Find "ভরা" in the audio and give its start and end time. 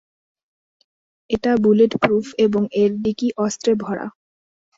3.75-4.07